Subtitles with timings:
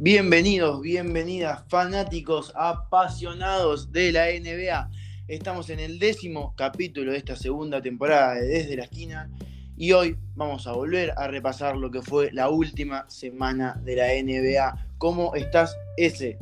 [0.00, 4.90] Bienvenidos, bienvenidas, fanáticos apasionados de la NBA.
[5.26, 9.28] Estamos en el décimo capítulo de esta segunda temporada de Desde la Esquina
[9.76, 14.06] y hoy vamos a volver a repasar lo que fue la última semana de la
[14.22, 14.92] NBA.
[14.98, 16.38] ¿Cómo estás, ese?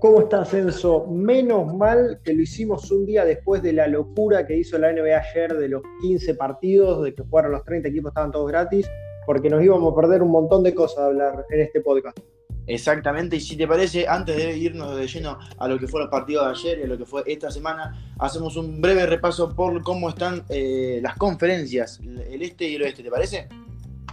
[0.00, 1.06] ¿Cómo estás, Enzo?
[1.06, 5.16] Menos mal que lo hicimos un día después de la locura que hizo la NBA
[5.16, 8.90] ayer de los 15 partidos, de que jugaron los 30 equipos, estaban todos gratis,
[9.26, 12.18] porque nos íbamos a perder un montón de cosas a hablar en este podcast.
[12.66, 16.12] Exactamente, y si te parece, antes de irnos de lleno a lo que fueron los
[16.12, 19.82] partidos de ayer y a lo que fue esta semana, hacemos un breve repaso por
[19.82, 23.48] cómo están eh, las conferencias, el este y el oeste, ¿te parece?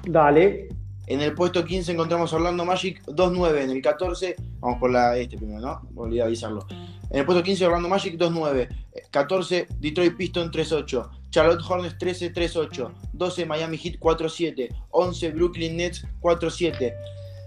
[0.06, 0.70] Dale.
[1.08, 3.64] En el puesto 15 encontramos Orlando Magic 2-9.
[3.64, 5.82] En el 14, vamos por la este primero, ¿no?
[5.96, 6.66] Olvidé avisarlo.
[7.10, 8.70] En el puesto 15, Orlando Magic 2-9.
[9.10, 11.10] 14, Detroit Pistons 3-8.
[11.30, 12.92] Charlotte Hornets 13-3-8.
[13.14, 14.70] 12, Miami Heat 4-7.
[14.92, 16.94] 11, Brooklyn Nets 4-7.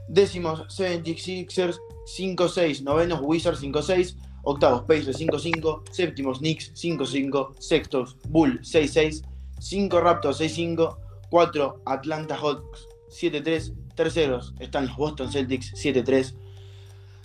[0.09, 2.83] Décimos, 76ers 5-6.
[2.83, 4.17] Novenos, Wizards 5-6.
[4.43, 5.83] Octavos, Pacers 5-5.
[5.91, 7.55] Séptimos, Knicks 5-5.
[7.59, 9.23] Sextos, Bull 6-6.
[9.59, 10.99] 5 Raptors 6-5.
[11.31, 13.75] 4 Atlanta Hawks 7-3.
[13.95, 16.35] Terceros están los Boston Celtics 7-3.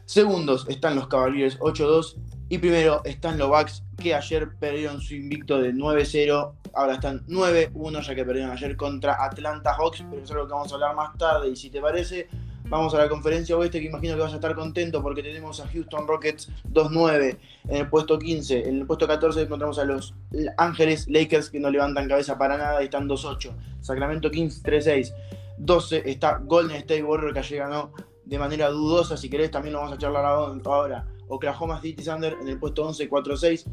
[0.05, 2.15] Segundos están los Cavaliers 8-2.
[2.51, 6.53] Y primero están los Bucks que ayer perdieron su invicto de 9-0.
[6.73, 10.03] Ahora están 9-1 ya que perdieron ayer contra Atlanta Hawks.
[10.09, 11.49] Pero es lo que vamos a hablar más tarde.
[11.49, 12.27] Y si te parece,
[12.69, 15.67] vamos a la conferencia oeste que imagino que vas a estar contento porque tenemos a
[15.67, 18.69] Houston Rockets 2-9 en el puesto 15.
[18.69, 20.13] En el puesto 14 encontramos a los
[20.57, 23.51] Ángeles Lakers que no levantan cabeza para nada y están 2-8.
[23.81, 25.13] Sacramento Kings 3-6.
[25.57, 27.91] 12 está Golden State Warrior que ayer ganó
[28.25, 29.17] de manera dudosa.
[29.17, 31.07] Si querés, también lo vamos a charlar ahora.
[31.27, 33.65] Oklahoma City Thunder en el puesto 11, 4-6.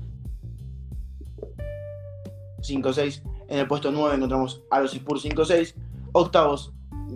[2.61, 3.23] 5-6.
[3.49, 5.75] En el puesto 9 encontramos a los Spurs 5-6.
[6.13, 6.73] Octavos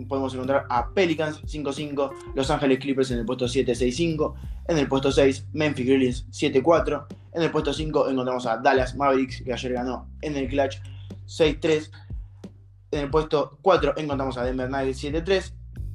[0.07, 2.11] podemos encontrar a Pelicans 5-5.
[2.35, 4.33] Los Ángeles Clippers en el puesto 7-6-5.
[4.67, 7.05] En el puesto 6, Memphis Grizzlies 7-4.
[7.33, 10.77] En el puesto 5 encontramos a Dallas Mavericks que ayer ganó en el clutch
[11.27, 11.91] 6-3.
[12.91, 15.53] En el puesto 4 encontramos a Denver Nuggets 7-3.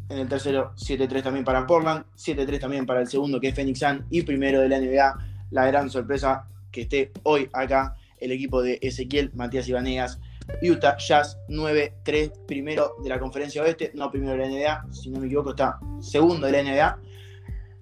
[0.09, 2.05] En el tercero 7-3 también para Portland.
[2.17, 4.07] 7-3 también para el segundo que es Phoenix Sun.
[4.11, 5.19] Y primero de la NBA,
[5.51, 10.21] la gran sorpresa que esté hoy acá el equipo de Ezequiel Matías Ibanegas.
[10.63, 15.21] Utah Jazz 9-3, primero de la conferencia oeste, no primero de la NBA, si no
[15.21, 16.99] me equivoco está segundo de la NBA.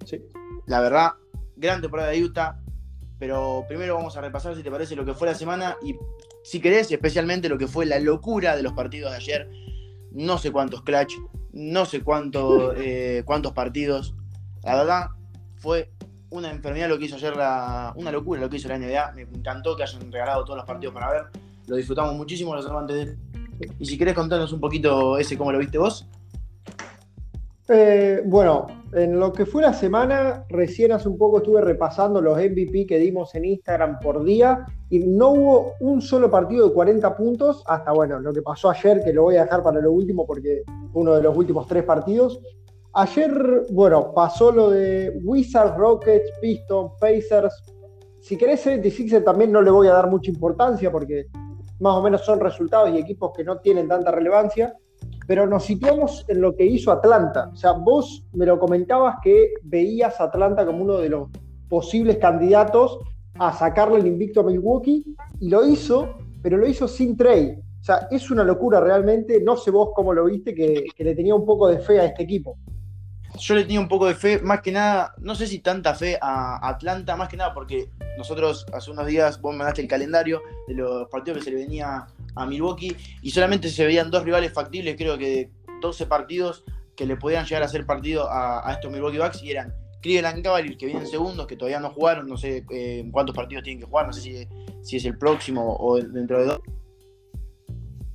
[0.05, 0.21] Sí.
[0.65, 1.11] La verdad,
[1.55, 2.59] gran temporada de Utah,
[3.19, 5.95] pero primero vamos a repasar si te parece lo que fue la semana y
[6.43, 9.49] si querés, especialmente lo que fue la locura de los partidos de ayer.
[10.11, 11.13] No sé cuántos clutch,
[11.53, 14.15] no sé cuánto, eh, cuántos partidos.
[14.63, 15.07] La verdad,
[15.55, 15.91] fue
[16.29, 19.13] una enfermedad lo que hizo ayer, la, una locura lo que hizo la NBA.
[19.13, 21.23] Me encantó que hayan regalado todos los partidos para ver.
[21.67, 23.17] Lo disfrutamos muchísimo los amantes de...
[23.79, 26.07] Y si querés contarnos un poquito ese, cómo lo viste vos.
[27.67, 32.37] Eh, bueno, en lo que fue la semana, recién hace un poco estuve repasando los
[32.37, 37.17] MVP que dimos en Instagram por día y no hubo un solo partido de 40
[37.17, 40.27] puntos hasta, bueno, lo que pasó ayer, que lo voy a dejar para lo último
[40.27, 40.61] porque
[40.93, 42.39] uno de los últimos tres partidos.
[42.93, 47.53] Ayer, bueno, pasó lo de Wizards, Rockets, Pistons, Pacers.
[48.21, 51.25] Si querés 76 también no le voy a dar mucha importancia porque
[51.79, 54.75] más o menos son resultados y equipos que no tienen tanta relevancia
[55.27, 57.49] pero nos situamos en lo que hizo Atlanta.
[57.51, 61.29] O sea, vos me lo comentabas que veías a Atlanta como uno de los
[61.67, 62.99] posibles candidatos
[63.39, 65.03] a sacarle el invicto a Milwaukee
[65.39, 67.59] y lo hizo, pero lo hizo sin trade.
[67.81, 69.41] O sea, es una locura realmente.
[69.41, 72.05] No sé vos cómo lo viste, que, que le tenía un poco de fe a
[72.05, 72.57] este equipo.
[73.39, 76.17] Yo le tenía un poco de fe, más que nada, no sé si tanta fe
[76.21, 80.75] a Atlanta, más que nada porque nosotros hace unos días vos mandaste el calendario de
[80.75, 84.95] los partidos que se le venía a Milwaukee y solamente se veían dos rivales factibles,
[84.97, 85.49] creo que
[85.81, 86.63] 12 partidos
[86.95, 90.77] que le podían llegar a hacer partido a, estos Milwaukee Bucks y eran Cleveland Cavaliers
[90.77, 94.07] que vienen segundos, que todavía no jugaron, no sé eh, cuántos partidos tienen que jugar,
[94.07, 94.47] no sé si,
[94.81, 96.59] si es el próximo o dentro de dos.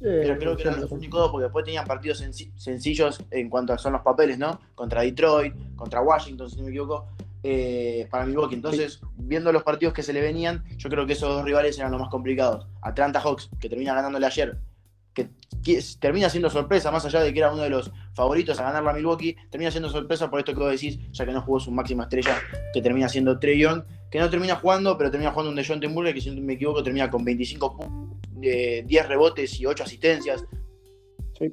[0.01, 2.25] Pero creo que eran los únicos dos, porque después tenían partidos
[2.57, 4.59] sencillos en cuanto a son los papeles, ¿no?
[4.75, 7.07] Contra Detroit, contra Washington, si no me equivoco,
[7.43, 8.55] eh, para Milwaukee.
[8.55, 11.91] Entonces, viendo los partidos que se le venían, yo creo que esos dos rivales eran
[11.93, 12.67] los más complicados.
[12.81, 14.59] Atlanta Hawks, que termina ganándole ayer,
[15.15, 15.29] que,
[15.99, 18.93] termina siendo sorpresa, más allá de que era uno de los favoritos a ganar la
[18.93, 22.05] Milwaukee, termina siendo sorpresa por esto que vos decís, ya que no jugó su máxima
[22.05, 22.37] estrella,
[22.73, 25.81] que termina siendo Trey Young, que no termina jugando, pero termina jugando un de John
[25.81, 30.45] Timberlake, que si no me equivoco termina con 25 puntos, 10 rebotes y 8 asistencias.
[31.39, 31.51] Sí.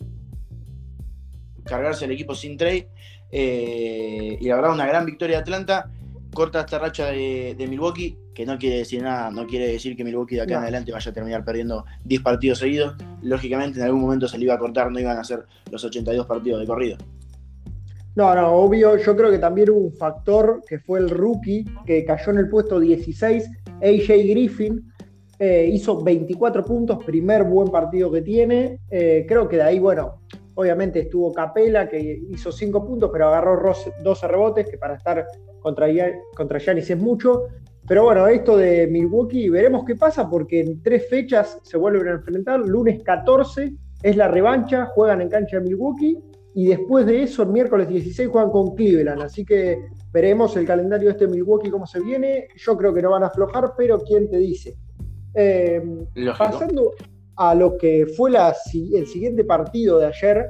[1.64, 2.88] Cargarse el equipo sin Trey.
[3.32, 5.92] Eh, y la verdad, una gran victoria de Atlanta.
[6.34, 10.36] Corta esta racha de, Milwaukee, que no quiere decir nada, no quiere decir que Milwaukee
[10.36, 12.96] de acá en adelante vaya a terminar perdiendo 10 partidos seguidos.
[13.24, 16.28] Lógicamente, en algún momento se le iba a cortar, no iban a ser los 82
[16.28, 16.98] partidos de corrido.
[18.18, 22.04] No, no, obvio, yo creo que también hubo un factor que fue el rookie que
[22.04, 23.48] cayó en el puesto 16,
[23.82, 24.92] AJ Griffin,
[25.40, 28.80] eh, hizo 24 puntos, primer buen partido que tiene.
[28.90, 30.22] Eh, creo que de ahí, bueno,
[30.56, 33.74] obviamente estuvo Capela, que hizo 5 puntos, pero agarró
[34.04, 35.26] 12 rebotes, que para estar
[35.60, 35.88] contra,
[36.36, 37.44] contra es mucho.
[37.88, 42.12] Pero bueno, esto de Milwaukee, veremos qué pasa, porque en tres fechas se vuelven a
[42.14, 42.60] enfrentar.
[42.60, 43.74] Lunes 14
[44.04, 46.18] es la revancha, juegan en cancha de Milwaukee
[46.54, 49.22] y después de eso, el miércoles 16 juegan con Cleveland.
[49.22, 49.78] Así que
[50.12, 52.48] veremos el calendario de este Milwaukee cómo se viene.
[52.58, 54.76] Yo creo que no van a aflojar, pero ¿quién te dice?
[55.40, 55.84] Eh,
[56.36, 56.94] pasando
[57.36, 60.48] a lo que fue el siguiente partido de ayer,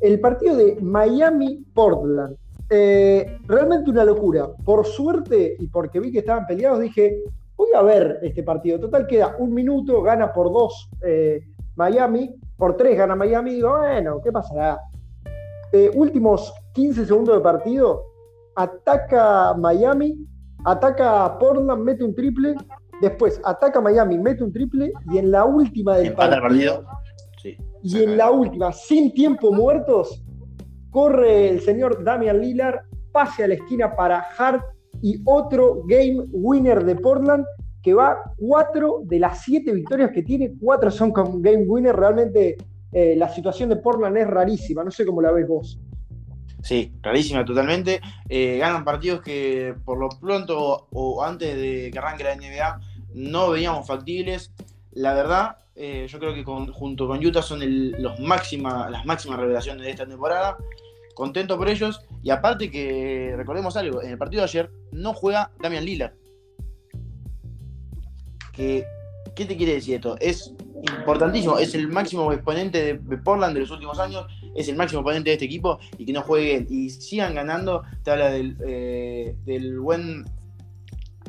[0.00, 2.36] el partido de Miami-Portland.
[2.68, 4.48] Eh, realmente una locura.
[4.64, 7.24] Por suerte y porque vi que estaban peleados, dije,
[7.56, 8.78] voy a ver este partido.
[8.78, 11.42] Total, queda un minuto, gana por dos eh,
[11.74, 13.54] Miami, por tres gana Miami.
[13.54, 14.78] Digo, bueno, ¿qué pasará?
[15.72, 18.04] Eh, últimos 15 segundos de partido,
[18.54, 20.24] ataca Miami,
[20.64, 22.54] ataca Portland, mete un triple,
[23.00, 26.84] después ataca Miami, mete un triple y en la última del partido,
[27.82, 30.22] y en la última, sin tiempo muertos,
[30.90, 32.80] corre el señor Damian Lillard,
[33.12, 34.62] pase a la esquina para Hart
[35.02, 37.44] y otro game winner de Portland
[37.82, 42.56] que va cuatro de las siete victorias que tiene, cuatro son con game winner, realmente
[42.92, 45.80] eh, la situación de Portland es rarísima, no sé cómo la ves vos.
[46.62, 48.00] Sí, rarísima totalmente.
[48.28, 52.80] Eh, ganan partidos que por lo pronto o antes de que arranque la NBA
[53.14, 54.52] no veíamos factibles.
[54.92, 59.90] La verdad, eh, yo creo que junto con Utah son los las máximas revelaciones de
[59.90, 60.58] esta temporada.
[61.14, 62.00] Contento por ellos.
[62.22, 66.12] Y aparte que, recordemos algo, en el partido de ayer no juega Damian Lillard.
[68.52, 68.84] Que,
[69.34, 70.16] ¿Qué te quiere decir esto?
[70.20, 70.54] Es
[71.04, 75.30] importantísimo, es el máximo exponente de, Portland de los últimos años, es el máximo exponente
[75.30, 79.78] de este equipo y que no jueguen y sigan ganando, te habla del, eh, del
[79.78, 80.24] buen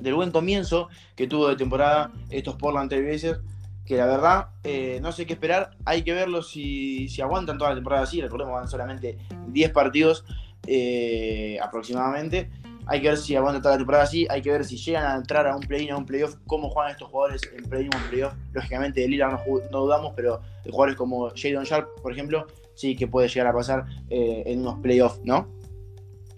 [0.01, 3.39] del buen comienzo que tuvo de temporada estos Portland Trailblazers,
[3.85, 7.71] que la verdad eh, no sé qué esperar, hay que verlo si, si aguantan toda
[7.71, 9.17] la temporada así, recordemos van solamente
[9.47, 10.25] 10 partidos
[10.67, 12.49] eh, aproximadamente,
[12.85, 14.27] hay que ver si aguanta toda la temporada así.
[14.29, 16.91] Hay que ver si llegan a entrar a un play-in, a un playoff, cómo juegan
[16.91, 18.33] estos jugadores en play-in o en playoff.
[18.53, 19.29] Lógicamente, de Lila
[19.71, 23.85] no, dudamos, pero jugadores como Jadon Sharp, por ejemplo, sí que puede llegar a pasar
[24.09, 25.47] eh, en unos playoffs, ¿no?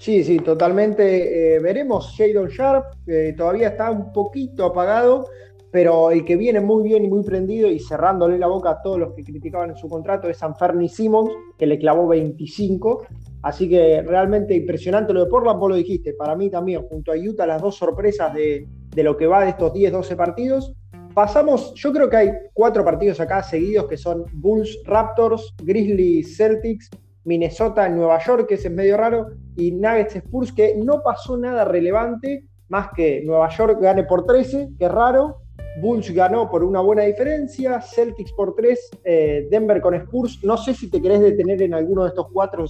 [0.03, 1.55] Sí, sí, totalmente.
[1.55, 5.29] Eh, veremos Jadon Sharp, que todavía está un poquito apagado,
[5.71, 8.99] pero el que viene muy bien y muy prendido y cerrándole la boca a todos
[8.99, 13.05] los que criticaban en su contrato es Sanferni Simmons, que le clavó 25.
[13.43, 17.15] Así que realmente impresionante lo de Portland, vos lo dijiste, para mí también, junto a
[17.15, 18.67] Utah, las dos sorpresas de,
[18.97, 20.73] lo que va de estos 10, 12 partidos.
[21.13, 26.89] Pasamos, yo creo que hay cuatro partidos acá seguidos que son Bulls, Raptors, Grizzlies, Celtics,
[27.25, 32.45] Minnesota, Nueva York, que es medio raro, y Nuggets Spurs, que no pasó nada relevante,
[32.69, 35.43] más que Nueva York gane por 13, que es raro,
[35.77, 40.43] Bulls ganó por una buena diferencia, Celtics por 3, eh, Denver con Spurs.
[40.43, 42.65] No sé si te querés detener en alguno de estos cuatro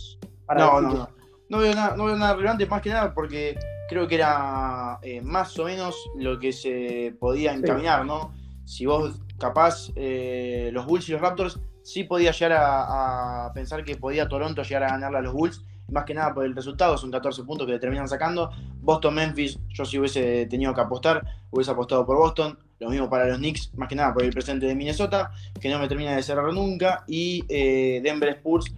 [0.55, 1.09] no, no, no.
[1.49, 3.57] No veo, nada, no veo nada relevante, más que nada porque
[3.89, 8.33] creo que era eh, más o menos lo que se podía encaminar, ¿no?
[8.65, 13.95] Si vos, capaz, eh, los Bulls y los Raptors, sí podía llegar a, pensar que
[13.95, 15.61] podía Toronto llegar a ganarle a los Bulls,
[15.91, 18.49] más que nada por el resultado, son 14 puntos que le terminan sacando.
[18.81, 22.57] Boston-Memphis, yo si hubiese tenido que apostar, hubiese apostado por Boston.
[22.79, 25.79] Lo mismo para los Knicks, más que nada por el presente de Minnesota, que no
[25.79, 27.03] me termina de cerrar nunca.
[27.07, 28.73] Y eh, Denver Spurs,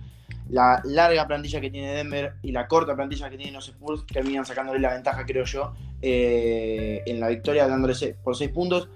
[0.50, 4.46] la larga plantilla que tiene Denver y la corta plantilla que tienen los Spurs terminan
[4.46, 7.94] sacándole la ventaja, creo yo, eh, en la victoria, dándole
[8.24, 8.90] por 6 puntos.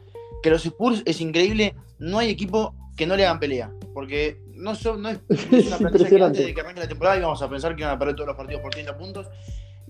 [0.44, 4.75] Que los Spurs es increíble, no hay equipo que no le hagan pelea, porque no,
[4.75, 5.20] son, no es,
[5.68, 8.00] una plantilla que antes de que arranque la temporada íbamos a pensar que iban a
[8.00, 9.27] perder todos los partidos por 30 puntos,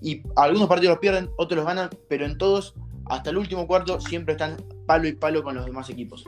[0.01, 2.73] y algunos partidos los pierden, otros los ganan, pero en todos,
[3.05, 6.25] hasta el último cuarto, siempre están palo y palo con los demás equipos.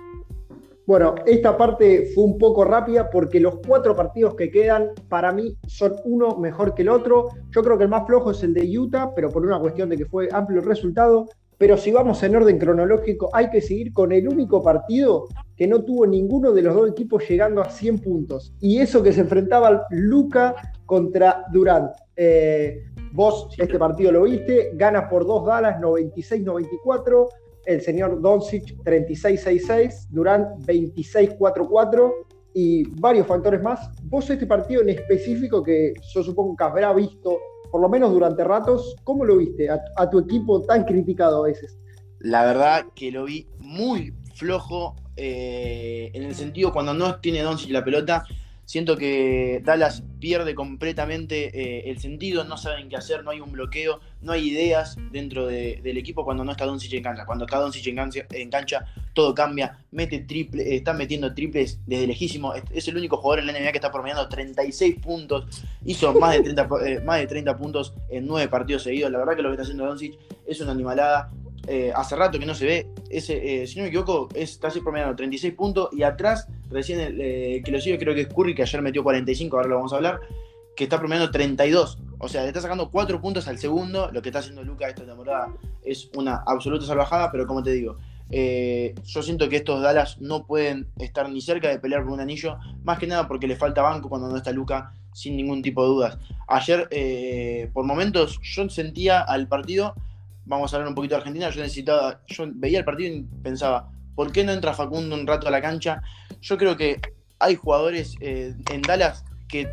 [0.85, 5.57] Bueno, esta parte fue un poco rápida porque los cuatro partidos que quedan para mí
[5.65, 7.29] son uno mejor que el otro.
[7.49, 9.97] Yo creo que el más flojo es el de Utah, pero por una cuestión de
[9.97, 11.25] que fue amplio el resultado.
[11.61, 15.83] Pero si vamos en orden cronológico, hay que seguir con el único partido que no
[15.83, 18.51] tuvo ninguno de los dos equipos llegando a 100 puntos.
[18.59, 20.55] Y eso que se enfrentaba Luca
[20.87, 21.91] contra Durant.
[22.15, 27.27] Eh, vos este partido lo viste, gana por dos Dallas 96-94
[27.67, 32.11] el señor Doncic 36-6-6, Durant 26-4-4
[32.55, 33.87] y varios factores más.
[34.05, 37.37] Vos este partido en específico que yo supongo que habrá visto
[37.71, 41.77] por lo menos durante ratos, ¿cómo lo viste a, tu equipo tan criticado a veces?
[42.19, 47.71] La verdad que lo vi muy flojo eh, en el sentido cuando no tiene Doncic
[47.71, 48.25] la pelota,
[48.71, 53.51] Siento que Dallas pierde completamente eh, el sentido, no saben qué hacer, no hay un
[53.51, 57.25] bloqueo, no hay ideas dentro del equipo cuando no está Doncic en cancha.
[57.25, 62.53] Cuando está Doncic en cancha, todo cambia, mete triple, eh, está metiendo triples desde lejísimo.
[62.53, 66.43] Es, el único jugador en la NBA que está promediando 36 puntos, hizo más de
[66.43, 69.11] 30, eh, más de 30 puntos en 9 partidos seguidos.
[69.11, 71.29] La verdad que lo que está haciendo Doncic es una animalada.
[71.67, 72.87] Eh, hace rato que no se ve.
[73.09, 75.89] Ese, eh, si no me equivoco, está así promediando 36 puntos.
[75.91, 79.55] Y atrás, recién eh, que lo sigue, creo que es Curry, que ayer metió 45,
[79.55, 80.19] ahora lo vamos a hablar.
[80.75, 81.99] Que está promediando 32.
[82.19, 84.09] O sea, le está sacando 4 puntos al segundo.
[84.11, 85.53] Lo que está haciendo Luca esta temporada
[85.83, 87.31] es una absoluta salvajada.
[87.31, 87.97] Pero como te digo,
[88.29, 92.57] yo siento que estos Dallas no pueden estar ni cerca de pelear por un anillo.
[92.83, 95.89] Más que nada porque le falta banco cuando no está Luca, sin ningún tipo de
[95.89, 96.17] dudas.
[96.47, 99.93] Ayer, por momentos, yo sentía al partido
[100.51, 103.89] vamos a hablar un poquito de Argentina, yo necesitaba, yo veía el partido y pensaba,
[104.15, 106.01] ¿por qué no entra Facundo un rato a la cancha?
[106.41, 106.99] Yo creo que
[107.39, 109.69] hay jugadores eh, en Dallas que,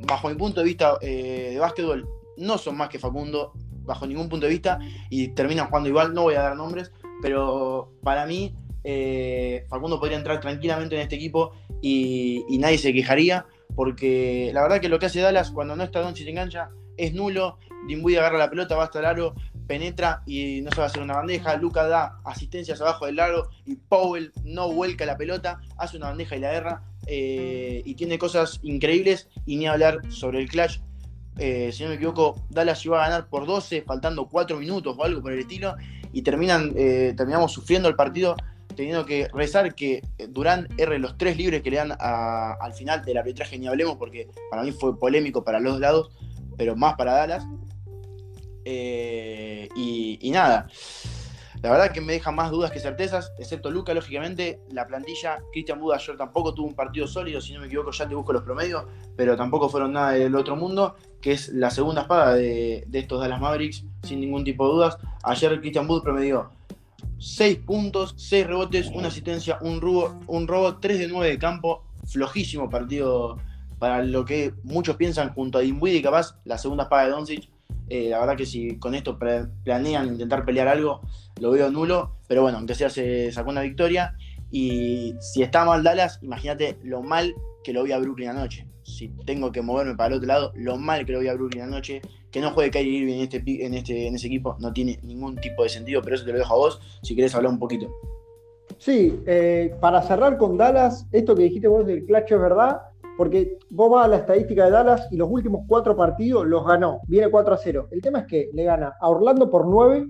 [0.00, 3.52] bajo mi punto de vista eh, de básquetbol, no son más que Facundo,
[3.82, 4.78] bajo ningún punto de vista,
[5.10, 6.90] y terminan jugando igual, no voy a dar nombres,
[7.20, 11.52] pero para mí eh, Facundo podría entrar tranquilamente en este equipo
[11.82, 13.44] y, nadie se quejaría,
[13.76, 17.12] porque la verdad que lo que hace Dallas cuando no está Doncic en cancha es
[17.12, 19.34] nulo, Dimbuy agarra la pelota, va hasta el aro,
[19.66, 21.56] penetra y no se va a hacer una bandeja.
[21.56, 26.36] Luca da asistencias abajo del largo y Powell no vuelca la pelota, hace una bandeja
[26.36, 26.82] y la erra.
[27.06, 29.28] Eh, y tiene cosas increíbles.
[29.46, 30.80] Y ni hablar sobre el clutch.
[31.38, 35.04] Eh, si no me equivoco, Dallas iba a ganar por 12, faltando 4 minutos o
[35.04, 35.76] algo por el estilo.
[36.12, 38.36] Y terminan, eh, terminamos sufriendo el partido,
[38.76, 43.18] teniendo que rezar que Durán erre los tres libres que le dan al final del
[43.18, 43.58] arbitraje.
[43.58, 46.10] Ni hablemos porque para mí fue polémico para los lados,
[46.56, 47.44] pero más para Dallas.
[48.64, 50.68] Eh, y, nada,
[51.62, 54.60] la verdad que me deja más dudas que certezas, excepto Luca, lógicamente.
[54.70, 58.08] La plantilla, Christian Buda ayer tampoco tuvo un partido sólido, si no me equivoco, ya
[58.08, 58.84] te busco los promedios,
[59.16, 63.40] pero tampoco fueron nada del otro mundo, que es la segunda espada de, estos Dallas
[63.40, 64.98] Mavericks, sin ningún tipo de dudas.
[65.22, 66.50] Ayer Christian Wood promedió
[67.18, 71.84] 6 puntos, 6 rebotes, una asistencia, un robo, un robo 3 de 9 de campo.
[72.06, 73.38] Flojísimo partido
[73.78, 77.53] para lo que muchos piensan junto a Dinwiddie, capaz la segunda espada de Doncic
[77.88, 81.02] eh, la verdad que si con esto planean intentar pelear algo,
[81.40, 82.16] lo veo nulo.
[82.26, 84.16] Pero bueno, aunque sea se sacó una victoria.
[84.50, 88.66] Y si está mal Dallas, imagínate lo mal que lo vi a Brooklyn anoche.
[88.84, 91.62] Si tengo que moverme para el otro lado, lo mal que lo vi a Brooklyn
[91.62, 92.00] anoche.
[92.30, 95.36] Que no juegue Kyrie Irving en, este, en, este, en ese equipo no tiene ningún
[95.36, 97.92] tipo de sentido, pero eso te lo dejo a vos si querés hablar un poquito.
[98.78, 102.80] Sí, eh, para cerrar con Dallas, esto que dijiste vos del clutch es verdad
[103.16, 107.00] porque vos vas a la estadística de Dallas y los últimos cuatro partidos los ganó.
[107.06, 107.88] Viene 4 a 0.
[107.90, 110.08] El tema es que le gana a Orlando por 9,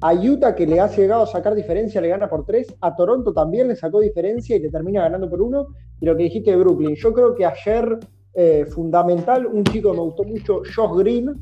[0.00, 3.32] a Utah que le ha llegado a sacar diferencia le gana por 3, a Toronto
[3.32, 5.66] también le sacó diferencia y le termina ganando por 1.
[6.00, 7.98] Y lo que dijiste de Brooklyn, yo creo que ayer
[8.34, 11.34] eh, fundamental, un chico que me gustó mucho, Josh Green,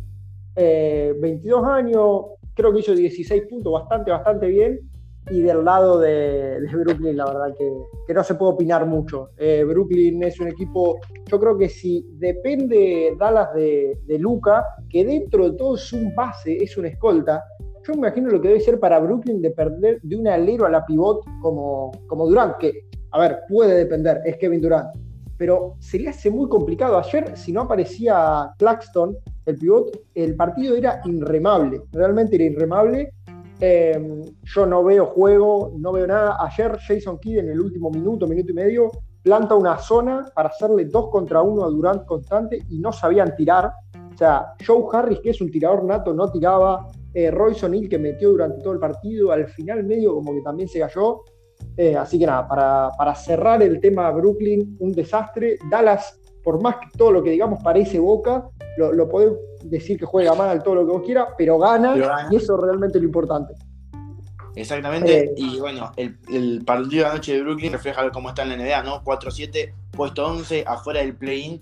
[0.55, 2.21] 22 eh, años,
[2.55, 4.81] creo que hizo 16 puntos, bastante, bastante bien
[5.31, 9.31] y del lado de, Brooklyn, la verdad que, no se puede opinar mucho.
[9.39, 15.05] Eh, Brooklyn es un equipo, yo creo que si depende Dallas de, de Luca, que
[15.05, 17.43] dentro de todo es un base, es una escolta,
[17.87, 20.71] yo me imagino lo que debe ser para Brooklyn de perder de un alero a
[20.71, 24.89] la pivot como, como Durant, que, a ver, puede depender, es Kevin Durant,
[25.37, 26.99] pero se le hace muy complicado.
[26.99, 33.13] Ayer, si no aparecía Claxton, el pivot, el partido era inremable, realmente era inremable
[33.61, 36.37] Em, yo no veo juego, no veo nada.
[36.41, 38.91] Ayer Jason Kidd en el último minuto, minuto y medio,
[39.23, 43.73] planta una zona para hacerle dos contra uno a Durant constante y no sabían tirar.
[44.13, 46.89] O sea, Joe Harris, que es un tirador nato, no tiraba.
[47.13, 50.81] Eh, Royce que metió durante todo el partido, al final medio como que también se
[50.81, 51.23] cayó.
[51.77, 55.57] Eh, así que nada, para, para cerrar el tema Brooklyn, un desastre.
[55.71, 60.07] Dallas, por más que todo lo que digamos parece boca, lo, lo podemos decir que
[60.07, 61.95] juega mal, todo lo que vos quieras, pero gana,
[62.31, 63.55] y eso es realmente lo importante.
[64.57, 68.57] Exactamente, eh, y bueno, el, partido de anoche de Brooklyn refleja cómo está en la
[68.57, 69.03] NBA, ¿no?
[69.03, 71.61] 4-7, puesto 11, afuera del play-in,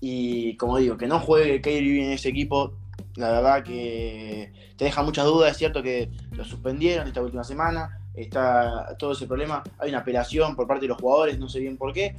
[0.00, 2.72] y como digo, que no juegue Kyrie en ese equipo,
[3.14, 8.00] la verdad que te deja muchas dudas, es cierto que lo suspendieron esta última semana,
[8.14, 11.76] está todo ese problema, hay una apelación por parte de los jugadores, no sé bien
[11.76, 12.16] por qué,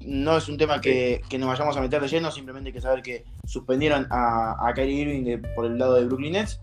[0.00, 3.02] no es un tema que, nos vayamos a meter de lleno, simplemente hay que saber
[3.02, 6.60] que suspendieron a, a Kyrie Irving por el lado de Brooklyn Nets,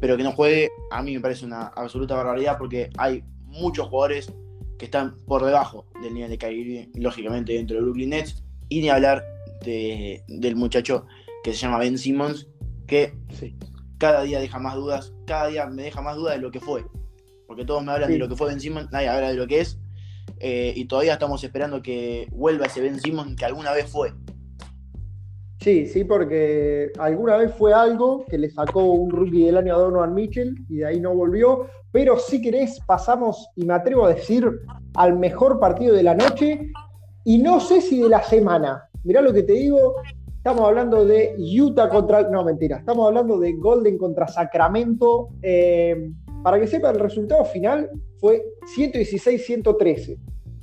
[0.00, 4.32] pero que no juegue, a mí me parece una absoluta barbaridad porque hay muchos jugadores
[4.78, 8.80] que están por debajo del nivel de Kyrie Irving, lógicamente dentro de Brooklyn Nets, y
[8.80, 9.24] ni hablar
[9.64, 11.06] del muchacho
[11.44, 12.48] que se llama Ben Simmons,
[12.86, 13.14] que
[13.98, 16.84] cada día deja más dudas, cada día me deja más dudas de lo que fue,
[17.46, 19.60] porque todos me hablan de lo que fue Ben Simmons, nadie habla de lo que
[19.60, 19.78] es,
[20.38, 24.12] eh, y todavía estamos esperando que vuelva ese Ben Simmons que alguna vez fue.
[25.60, 29.78] Sí, sí, porque alguna vez fue algo que le sacó un rookie del año a
[29.78, 31.66] Donovan Mitchell y de ahí no volvió.
[31.92, 34.44] Pero si querés, pasamos, y me atrevo a decir,
[34.96, 36.72] al mejor partido de la noche
[37.24, 38.88] y no sé si de la semana.
[39.04, 39.94] Mirá lo que te digo,
[40.36, 42.28] estamos hablando de Utah contra.
[42.28, 45.28] No, mentira, estamos hablando de Golden contra Sacramento.
[45.42, 46.10] Eh,
[46.42, 47.88] para que sepa, el resultado final
[48.22, 50.16] fue 116-113.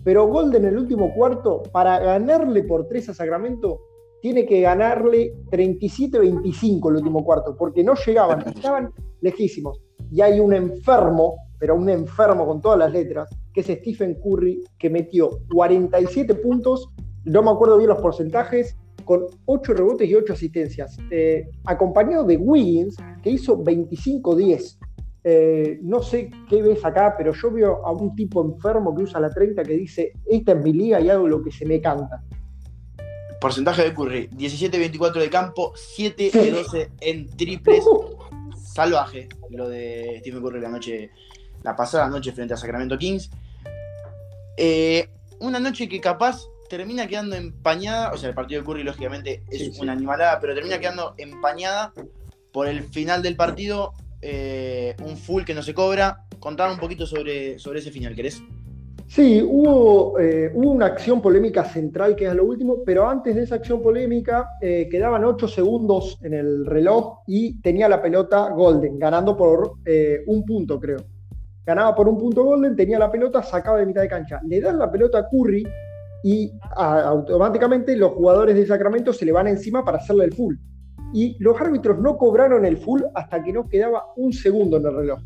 [0.05, 3.81] Pero Golden en el último cuarto, para ganarle por 3 a Sacramento,
[4.21, 9.81] tiene que ganarle 37-25 el último cuarto, porque no llegaban, estaban lejísimos.
[10.09, 14.63] Y hay un enfermo, pero un enfermo con todas las letras, que es Stephen Curry,
[14.77, 16.89] que metió 47 puntos,
[17.25, 22.37] no me acuerdo bien los porcentajes, con 8 rebotes y 8 asistencias, eh, acompañado de
[22.37, 24.77] Wiggins, que hizo 25-10.
[25.23, 29.19] Eh, no sé qué ves acá, pero yo veo a un tipo enfermo que usa
[29.19, 32.23] la 30 que dice, esta es mi liga y hago lo que se me canta.
[33.41, 37.85] Porcentaje de Curry, 17-24 de campo, 7 de 12 en triples.
[38.73, 41.11] Salvaje lo de Stephen Curry la noche,
[41.63, 43.29] la pasada noche frente a Sacramento Kings.
[44.57, 45.09] Eh,
[45.39, 49.79] una noche que capaz termina quedando empañada, o sea, el partido de Curry lógicamente es
[49.79, 51.93] una animalada, pero termina quedando empañada
[52.51, 56.25] por el final del partido eh, un full que no se cobra.
[56.39, 58.41] Contar un poquito sobre, sobre ese final, ¿querés?
[59.07, 63.55] Sí, hubo, eh, una acción polémica central que es lo último, pero antes de esa
[63.55, 69.35] acción polémica eh, quedaban 8 segundos en el reloj y tenía la pelota Golden, ganando
[69.35, 69.77] por
[70.27, 70.99] un punto, creo.
[71.65, 74.39] Ganaba por un punto Golden, tenía la pelota, sacaba de mitad de cancha.
[74.45, 75.67] Le dan la pelota a Curry
[76.23, 80.55] y automáticamente los jugadores de Sacramento se le van encima para hacerle el full
[81.13, 84.95] y los árbitros no cobraron el full hasta que no quedaba un segundo en el
[84.95, 85.19] reloj.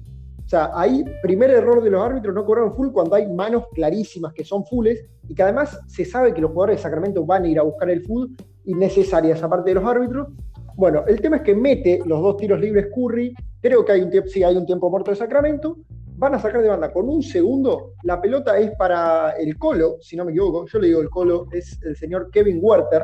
[0.45, 4.33] O sea, ahí, primer error de los árbitros, no cobraron full cuando hay manos clarísimas
[4.33, 7.47] que son fulles y que además se sabe que los jugadores de Sacramento van a
[7.47, 8.27] ir a buscar el full
[8.65, 10.27] innecesaria esa parte de los árbitros.
[10.75, 14.09] Bueno, el tema es que mete los dos tiros libres Curry, creo que hay un
[14.09, 15.77] tiempo, sí, hay un tiempo muerto de Sacramento,
[16.17, 20.15] van a sacar de banda con un segundo, la pelota es para el Colo, si
[20.15, 23.03] no me equivoco, yo le digo el Colo, es el señor Kevin Werther,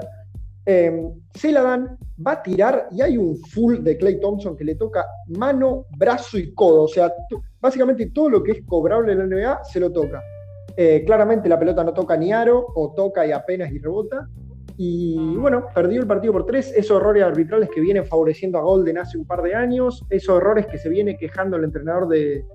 [0.72, 4.64] Em, se la dan, va a tirar y hay un full de Clay Thompson que
[4.64, 6.84] le toca mano, brazo y codo.
[6.84, 7.12] O sea,
[7.60, 10.22] básicamente todo lo que es cobrable en la NBA se lo toca.
[10.78, 14.30] Eh, claramente la pelota no toca ni aro o toca y apenas y rebota.
[14.78, 16.72] Y bueno, perdió el partido por tres.
[16.76, 20.06] Esos errores arbitrales que vienen favoreciendo a Golden hace un par de años.
[20.12, 22.46] Esos errores que se viene quejando el entrenador de,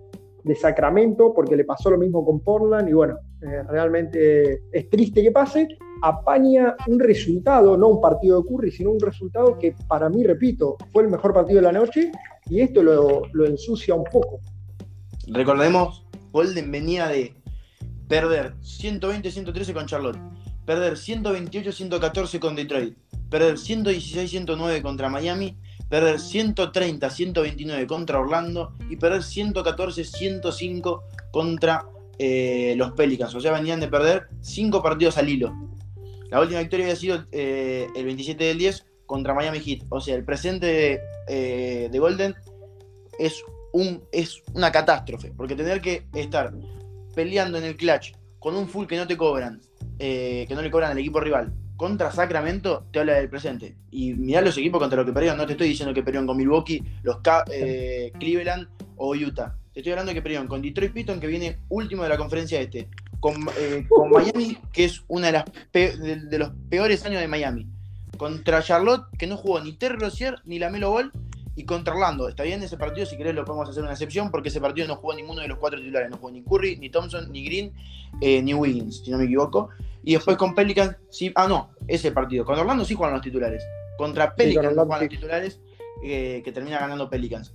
[0.55, 2.89] Sacramento porque le pasó lo mismo con Portland.
[2.89, 5.67] Y bueno, eh, realmente es triste que pase
[6.03, 10.77] apaña un resultado, no un partido de Curry, sino un resultado que para mí, repito,
[10.93, 12.11] fue el mejor partido de la noche
[12.49, 14.41] y esto lo, ensucia un poco.
[15.29, 17.35] Recordemos, Golden venía de
[18.09, 20.19] perder 120-113 con Charlotte,
[20.67, 22.97] perder 128-114 con Detroit,
[23.31, 25.57] perder 116-109 contra Miami,
[25.89, 31.87] perder 130-129 contra Orlando y perder 114-105 contra
[32.19, 33.35] eh, los Pelicans.
[33.35, 35.53] O sea, venían de perder 5 partidos al hilo.
[36.31, 39.85] La última victoria había sido eh, el 27 del 10 contra Miami Heat.
[39.89, 42.35] O sea, el presente de, eh, Golden
[43.19, 45.33] es, un, es una catástrofe.
[45.37, 46.53] Porque tener que estar
[47.15, 49.61] peleando en el clutch con un full que no te cobran,
[49.99, 53.77] eh, que no le cobran al equipo rival, contra Sacramento, te habla del presente.
[53.91, 55.39] Y mirá los equipos contra los que perdieron.
[55.39, 59.57] No te estoy diciendo que perdieron con Milwaukee, los Cleveland o Utah.
[59.73, 62.61] Te estoy hablando de que perdieron con Detroit Piston, que viene último de la conferencia
[62.61, 62.89] este
[63.59, 67.67] eh, con, Miami, que es uno de, las de, los peores años de Miami.
[68.17, 71.13] Contra Charlotte, que no jugó ni Terry Rozier ni la Melo Ball.
[71.57, 72.29] Y contra Orlando.
[72.29, 74.97] Está bien ese partido, si querés lo podemos hacer una excepción, porque ese partido no
[74.97, 76.11] jugó ninguno de los cuatro titulares.
[76.11, 77.73] No jugó ni Curry, ni Thompson, ni Green,
[78.21, 79.69] eh, ni Wiggins, si no me equivoco.
[80.03, 81.31] Y después con Pelicans, sí.
[81.37, 82.45] Ah, no, ese partido.
[82.45, 83.65] Con Orlando sí jugaron los titulares.
[83.97, 85.61] Contra Pelicans no jugaron los titulares,
[86.03, 87.55] eh, que termina ganando Pelicans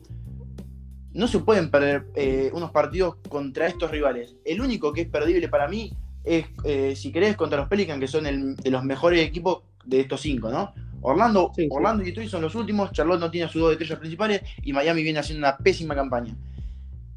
[1.14, 4.36] no se pueden perder eh, unos partidos contra estos rivales.
[4.46, 5.92] El único que es perdible para mí
[6.24, 10.02] es, eh, si querés, contra los Pelicans, que son el, de los mejores equipos de
[10.02, 10.74] estos cinco, ¿no?
[11.02, 14.42] Orlando, Orlando y Detroit son los últimos, Charlotte no tiene a sus dos estrellas principales
[14.64, 16.36] y Miami viene haciendo una pésima campaña.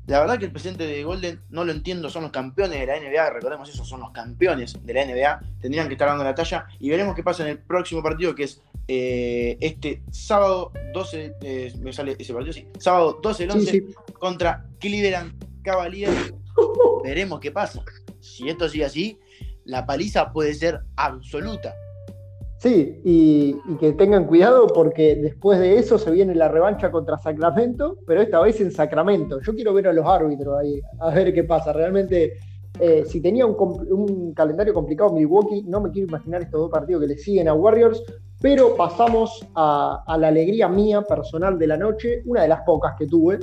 [0.07, 2.99] La verdad que el presente de Golden no lo entiendo, son los campeones de la
[2.99, 6.67] NBA, recordemos eso, son los campeones de la NBA, tendrían que estar dando la talla
[6.81, 11.73] y veremos qué pasa en el próximo partido que es eh, este sábado 12, eh,
[11.81, 13.85] me sale ese partido, sí, sábado 12 del 11
[14.19, 16.35] contra Cleveland Cavaliers.
[17.05, 17.83] Veremos qué pasa.
[18.21, 19.19] Si esto sigue así,
[19.65, 21.75] la paliza puede ser absoluta.
[22.63, 27.99] Sí, y, que tengan cuidado porque después de eso se viene la revancha contra Sacramento,
[28.07, 29.41] pero esta vez en Sacramento.
[29.41, 31.73] Yo quiero ver a los árbitros ahí, a ver qué pasa.
[31.73, 32.35] Realmente
[32.81, 37.09] Eh, si tenía un, calendario complicado Milwaukee, no me quiero imaginar estos dos partidos que
[37.09, 38.03] le siguen a Warriors,
[38.41, 43.07] pero pasamos a, la alegría mía personal de la noche, una de las pocas que
[43.07, 43.41] tuve,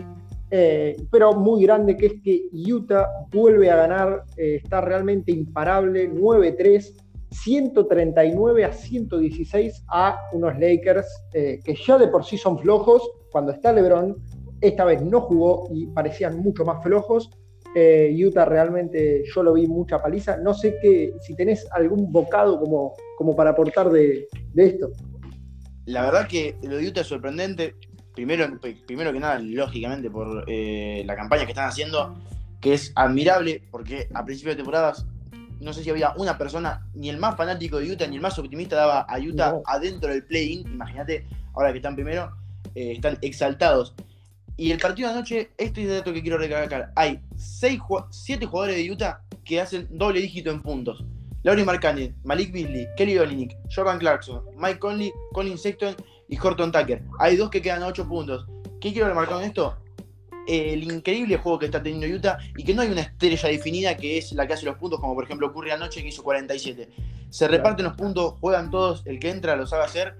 [0.49, 6.09] eh, pero muy grande, que es que Utah vuelve a ganar, eh, está realmente imparable,
[6.11, 13.51] 9-3, 139 a 116 a unos Lakers que ya de por sí son flojos cuando
[13.51, 14.15] está LeBron,
[14.61, 17.29] esta vez no jugó y parecían mucho más flojos.
[17.75, 20.37] Eh, Utah realmente yo lo vi mucha paliza.
[20.37, 24.91] No sé qué, si tenés algún bocado como, como para aportar de, esto.
[25.85, 27.75] La verdad que lo de Utah es sorprendente.
[28.13, 28.47] Primero,
[28.85, 32.15] primero que nada, lógicamente, por eh, la campaña que están haciendo,
[32.59, 35.05] que es admirable, porque a principios de temporadas
[35.59, 38.37] no sé si había una persona, ni el más fanático de Utah, ni el más
[38.39, 40.67] optimista daba a Utah adentro del play-in.
[40.67, 42.31] Imagínate, ahora que están primero,
[42.75, 43.93] eh, están exaltados.
[44.55, 46.91] Y el partido de anoche, este es el dato que quiero recalcar.
[46.95, 51.03] Hay 7 jugadores de Utah que hacen doble dígito en puntos.
[51.43, 55.95] Laurie Markkanen, Malik Beasley, Kelly Olynyk, Jordan Clarkson, Mike Conley, Colin Sexton
[56.27, 57.01] y Horton Tucker.
[57.19, 58.45] Hay dos que quedan a 8 puntos.
[58.81, 59.77] ¿Qué quiero remarcar con esto?
[60.49, 64.17] El increíble juego que está teniendo Utah y que no hay una estrella definida que
[64.17, 66.89] es la que hace los puntos, como por ejemplo ocurre anoche que hizo 47.
[67.29, 70.15] Se reparten los puntos, juegan todos, el que entra lo sabe hacer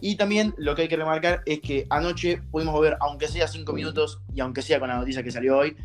[0.00, 3.72] y también lo que hay que remarcar es que anoche pudimos ver, aunque sea 5
[3.72, 5.76] minutos, y aunque sea con la noticia que salió hoy,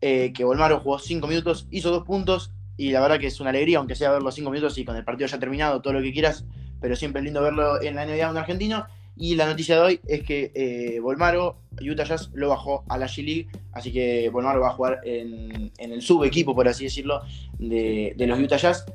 [0.00, 3.50] eh, que Volmaro jugó 5 minutos, hizo 2 puntos, y la verdad que es una
[3.50, 6.12] alegría, aunque sea verlo 5 minutos y con el partido ya terminado, todo lo que
[6.12, 6.44] quieras,
[6.80, 8.86] pero siempre es lindo verlo en la NBA un argentino.
[9.18, 13.06] Y la noticia de hoy es que eh, Volmaro, Utah Jazz, lo bajó a la
[13.06, 17.22] G-League, así que Volmaro va a jugar en, el subequipo, por así decirlo,
[17.58, 18.86] de, de los Utah Jazz.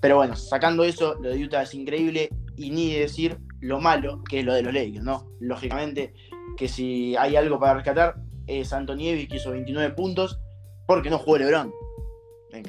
[0.00, 4.40] Pero bueno, sacando eso, lo de Utah es increíble y ni decir lo malo que
[4.40, 5.28] es lo de los Lakers, ¿no?
[5.40, 6.12] Lógicamente
[6.56, 10.40] que si hay algo para rescatar es Anthony que hizo 29 puntos
[10.86, 11.72] porque no jugó LeBron.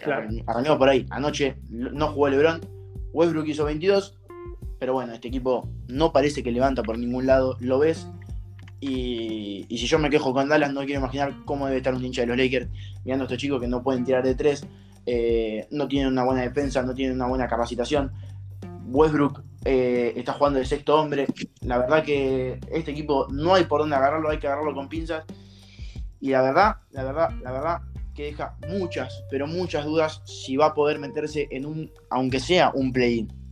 [0.01, 0.29] Claro.
[0.45, 1.05] Arrancamos por ahí.
[1.09, 2.61] Anoche no jugó LeBron.
[3.11, 4.17] Westbrook hizo 22.
[4.83, 7.55] Pero bueno, este equipo no parece que levanta por ningún lado.
[7.61, 8.05] Lo ves.
[8.81, 12.23] Y, si yo me quejo con Dallas, no quiero imaginar cómo debe estar un hincha
[12.23, 12.67] de los Lakers
[13.05, 14.67] mirando a estos chicos que no pueden tirar de tres.
[15.05, 18.11] Eh, no tienen una buena defensa, no tienen una buena capacitación.
[18.87, 21.27] Westbrook eh, está jugando de sexto hombre.
[21.61, 25.23] La verdad que este equipo no hay por dónde agarrarlo, hay que agarrarlo con pinzas.
[26.19, 27.81] Y la verdad, la verdad, la verdad
[28.13, 32.73] que deja muchas, pero muchas dudas si va a poder meterse en un, aunque sea
[32.75, 33.42] un play-in.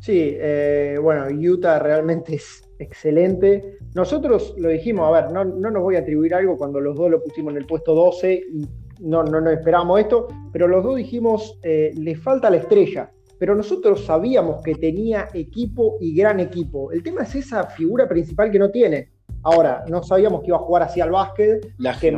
[0.00, 3.78] Sí, eh, bueno, Utah realmente es excelente.
[3.94, 7.22] Nosotros lo dijimos, a ver, no, nos voy a atribuir algo cuando los dos lo
[7.22, 8.66] pusimos en el puesto 12 y
[9.00, 13.10] no, no, no esperamos esto, pero los dos dijimos, eh, le falta la estrella
[13.40, 16.92] pero nosotros sabíamos que tenía equipo y gran equipo.
[16.92, 19.12] El tema es esa figura principal que no tiene.
[19.42, 21.72] Ahora, no sabíamos que iba a jugar así al básquet.
[21.78, 22.12] La que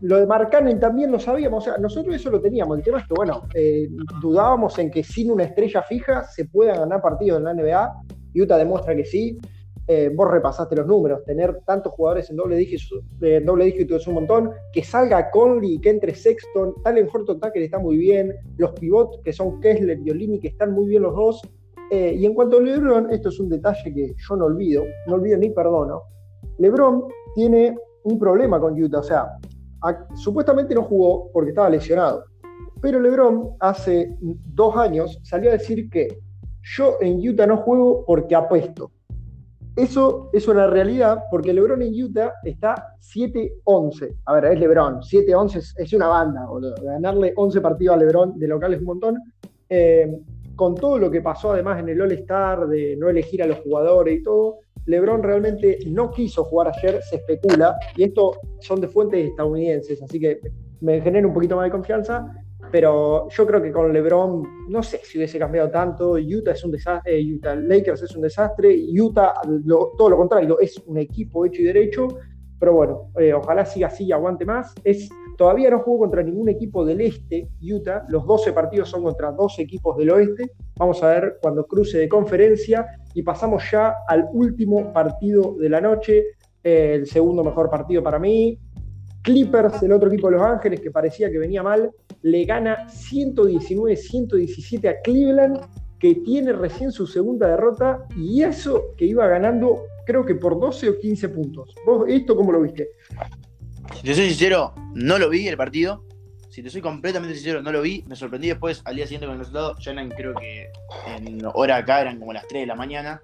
[0.00, 1.62] Lo de Marcanen también lo sabíamos.
[1.62, 2.78] O sea, nosotros eso lo teníamos.
[2.78, 3.88] El tema es que, bueno, eh,
[4.20, 7.94] dudábamos en que sin una estrella fija se puedan ganar partidos en la NBA.
[8.36, 9.38] Utah demuestra que sí.
[9.86, 13.02] Eh, vos repasaste los números, tener tantos jugadores en doble dígito,
[13.44, 17.78] doble dígito es un montón, que salga Conley, que entre Sexton, Talen Horton Tucker está
[17.78, 21.42] muy bien, los pivots que son Kessler y Olini que están muy bien los dos,
[21.90, 25.16] eh, y en cuanto a LeBron, esto es un detalle que yo no olvido, no
[25.16, 26.02] olvido ni perdono,
[26.58, 29.38] LeBron tiene un problema con Utah, o sea,
[30.14, 32.24] supuestamente no jugó porque estaba lesionado,
[32.80, 36.18] pero LeBron hace dos años salió a decir que
[36.62, 38.90] yo en Utah no juego porque apuesto.
[39.76, 44.18] Eso es una realidad porque LeBron en Utah está 7-11.
[44.24, 45.00] A ver, es LeBron.
[45.00, 46.46] 7-11 es, una banda.
[46.80, 49.22] Ganarle 11 partidos a LeBron de local es un montón.
[49.68, 50.16] Eh,
[50.54, 54.20] con todo lo que pasó además en el All-Star, de no elegir a los jugadores
[54.20, 59.30] y todo, LeBron realmente no quiso jugar ayer, se especula, y esto son de fuentes
[59.30, 60.40] estadounidenses, así que
[60.80, 62.30] me genera un poquito más de confianza
[62.70, 66.12] pero yo creo que con LeBron, no sé si hubiese cambiado tanto.
[66.14, 69.34] Utah es un desastre, eh, Utah Lakers es un desastre, Utah,
[69.96, 72.08] todo lo contrario, es un equipo hecho y derecho.
[72.58, 74.74] Pero bueno, eh, ojalá siga así y aguante más.
[74.82, 78.04] Es, todavía no jugó contra ningún equipo del este, Utah.
[78.08, 80.52] Los 12 partidos son contra dos equipos del oeste.
[80.76, 82.86] Vamos a ver cuando cruce de conferencia.
[83.14, 86.24] Y pasamos ya al último partido de la noche.
[86.62, 88.58] Eh, el segundo mejor partido para mí.
[89.24, 94.86] Clippers, el otro equipo de Los Ángeles, que parecía que venía mal, le gana 119-117
[94.86, 95.60] a Cleveland,
[95.98, 100.90] que tiene recién su segunda derrota, y eso que iba ganando, creo que por 12
[100.90, 101.74] o 15 puntos.
[101.86, 102.90] ¿Vos esto cómo lo viste?
[103.92, 106.04] Si te soy sincero, no lo vi el partido.
[106.48, 108.04] Si te soy completamente sincero, no lo vi.
[108.06, 109.76] Me sorprendí después, al día siguiente con el resultado.
[109.78, 110.68] Ya creo que
[111.06, 113.20] en hora acá eran como las 3 de la mañana.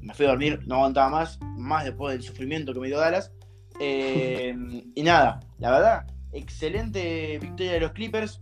[0.00, 1.38] Me fui a dormir, no aguantaba más.
[1.56, 3.32] Más después del sufrimiento que me dio Dallas.
[3.80, 4.54] Eh,
[4.94, 8.38] y nada, la verdad, excelente victoria de los Clippers.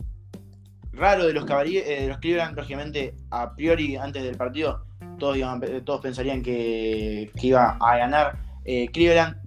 [0.91, 4.85] raro de los, de los Cleveland, lógicamente, a priori, antes del partido,
[5.17, 5.37] todos,
[5.85, 8.37] todos pensarían que, iba a ganar
[8.91, 9.40] Cleveland.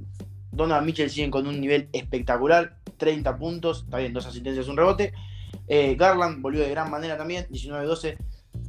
[0.55, 5.13] Donovan Mitchell siguen con un nivel espectacular, 30 puntos, está bien, dos asistencias, un rebote.
[5.69, 8.17] Garland volvió de gran manera también, 19-12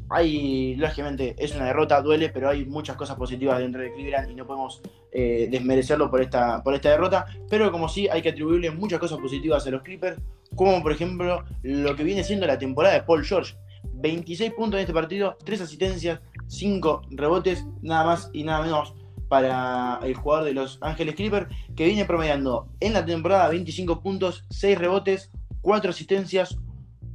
[0.10, 4.36] hay, lógicamente, es una derrota, duele, pero hay muchas cosas positivas dentro de Cleveland y
[4.36, 7.26] no podemos eh, desmerecerlo por esta, por esta derrota.
[7.50, 10.20] Pero como sí, hay que atribuirle muchas cosas positivas a los Clippers,
[10.56, 13.56] como por ejemplo lo que viene siendo la temporada de Paul George.
[13.96, 18.94] 26 puntos en este partido, 3 asistencias, 5 rebotes, nada más y nada menos
[19.36, 24.46] para el jugador de los Ángeles Clippers, que viene promediando en la temporada 25 puntos,
[24.50, 26.58] 6 rebotes, 4 asistencias,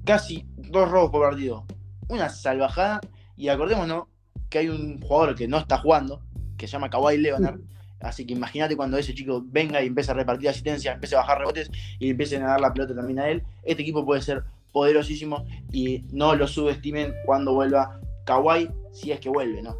[0.05, 1.65] casi 2 robos por partido
[2.09, 3.01] una salvajada.
[3.37, 4.05] Y acordémonos
[4.51, 6.21] que hay un jugador que no está jugando,
[6.59, 7.61] que se llama Kawhi Leonard.
[8.01, 11.39] Así que imagínate cuando ese chico venga y empiece a repartir asistencia, empiece a bajar
[11.39, 13.43] rebotes y empiecen a dar la pelota también a él.
[13.63, 19.31] Este equipo puede ser poderosísimo y no lo subestimen cuando vuelva Kawhi, si es que
[19.31, 19.75] vuelve, ¿no?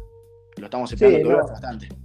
[0.57, 2.00] Lo estamos esperando bastante.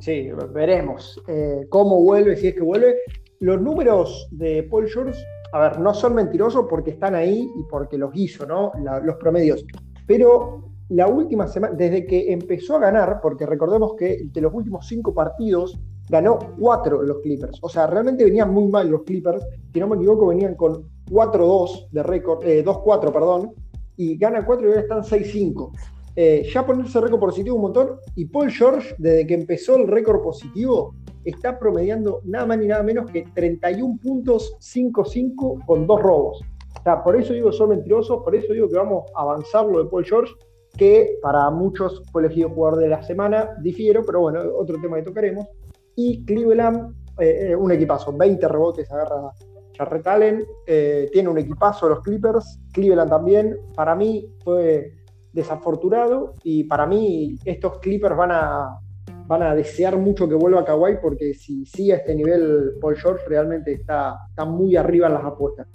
[0.00, 2.96] Sí, veremos eh, cómo vuelve, si es que vuelve.
[3.40, 5.18] Los números de Paul George
[5.52, 8.72] a ver, no son mentirosos porque están ahí y porque los hizo, ¿no?
[9.02, 9.64] los promedios.
[10.06, 14.86] Pero la última semana, desde que empezó a ganar, porque recordemos que de los últimos
[14.86, 17.58] cinco partidos ganó cuatro los Clippers.
[17.62, 19.44] O sea, realmente venían muy mal los Clippers.
[19.72, 23.50] Si no me equivoco, venían con 4-2 de récord, 2-4, eh, perdón,
[23.96, 25.70] y gana 4 y ahora están 6-5.
[26.20, 28.00] Eh, ya ponerse récord positivo un montón.
[28.16, 32.82] Y Paul George, desde que empezó el récord positivo, está promediando nada más ni nada
[32.82, 36.40] menos que 31 puntos 5-5 con dos robos.
[36.84, 39.88] O por eso digo son mentirosos, por eso digo que vamos a avanzar lo de
[39.88, 40.34] Paul George,
[40.76, 45.04] que para muchos fue elegido jugador de la semana, difiero, pero bueno, otro tema que
[45.04, 45.46] tocaremos.
[45.94, 49.30] Y Cleveland, eh, eh, un equipazo, 20 rebotes agarra
[49.76, 54.97] Jarrett Allen, eh, tiene un equipazo los Clippers, Cleveland también, para mí fue
[55.32, 58.78] desafortunado y para mí estos Clippers van a,
[59.26, 62.96] van a desear mucho que vuelva a Kawhi porque si sigue a este nivel Paul
[62.96, 65.66] George realmente está, está muy arriba en las apuestas.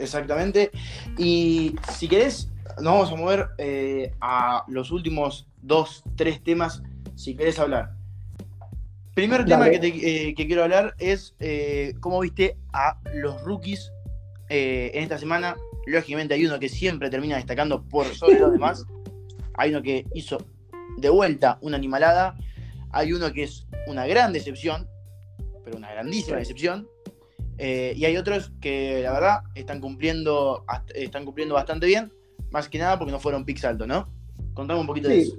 [0.00, 0.70] Exactamente.
[1.18, 6.82] Y si querés, nos vamos a mover eh, a los últimos dos, tres temas,
[7.14, 7.92] si querés hablar.
[9.14, 13.92] Primer tema eh, que, quiero hablar es eh, cómo viste a los rookies
[14.48, 15.56] en esta semana.
[15.86, 18.84] Lógicamente hay uno que siempre termina destacando por sobre los demás.
[19.54, 20.38] Hay uno que hizo
[20.98, 22.36] de vuelta una animalada
[22.92, 24.88] hay uno que es una gran decepción,
[25.64, 26.88] pero una grandísima decepción.
[27.58, 30.64] Eh, y hay otros que la verdad están cumpliendo,
[30.94, 32.12] están cumpliendo bastante bien,
[32.50, 34.08] más que nada porque no fueron picks altos, ¿no?
[34.54, 35.36] Contame un poquito de eso.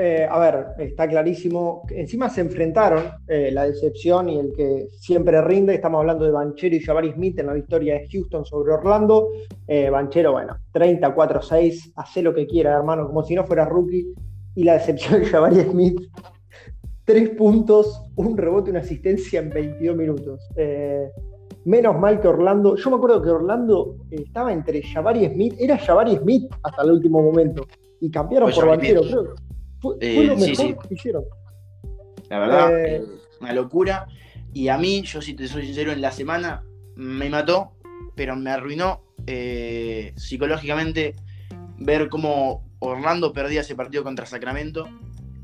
[0.00, 1.82] Eh, a ver, está clarísimo.
[1.90, 5.74] Encima se enfrentaron eh, la decepción y el que siempre rinde.
[5.74, 9.30] Estamos hablando de Banchero y Jabari Smith en la victoria de Houston sobre Orlando.
[9.66, 14.14] Banchero, bueno, 34-6, hace lo que quiera, hermano, como si no fuera rookie.
[14.54, 16.00] Y la decepción de Jabari Smith,
[17.08, 20.46] tres puntos, un rebote y una asistencia en 22 minutos.
[20.56, 21.08] Eh,
[21.64, 22.76] menos mal que Orlando.
[22.76, 27.22] Yo me acuerdo que Orlando estaba entre Jabari Smith, era Jabari Smith hasta el último
[27.22, 27.66] momento.
[28.00, 29.47] Y cambiaron por Banquero, creo.
[29.80, 31.24] Fue, eh, lo mejor que hicieron.
[32.28, 33.04] La verdad, eh,
[33.40, 34.06] una locura.
[34.52, 36.64] Y a mí, yo si te soy sincero, en la semana
[36.96, 37.72] me mató,
[38.16, 39.04] pero me arruinó
[40.16, 41.14] psicológicamente
[41.78, 44.88] ver cómo Orlando perdía ese partido contra Sacramento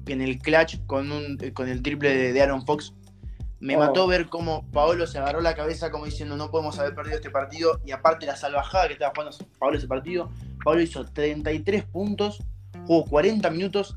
[0.06, 2.94] en el clutch con, un, con el triple de, Aaron Fox.
[3.60, 3.80] Me oh.
[3.80, 7.30] mató ver cómo Paolo se agarró la cabeza como diciendo no podemos haber perdido este
[7.30, 10.30] partido y aparte la salvajada que estaba jugando Paolo ese partido.
[10.62, 12.42] Paolo hizo 33 puntos,
[12.86, 13.96] jugó 40 minutos,